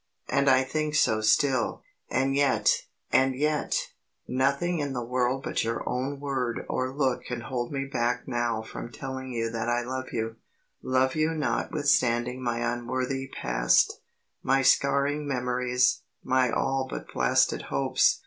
[0.29, 3.89] And I think so still, and yet and yet
[4.27, 8.63] nothing in the world but your own word or look can hold me back now
[8.63, 10.37] from telling you that I love you
[10.81, 14.01] love you notwithstanding my unworthy past,
[14.41, 18.19] my scarring memories, my all but blasted hopes.